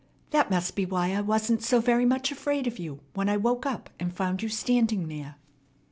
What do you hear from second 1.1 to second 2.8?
I wasn't so very much afraid of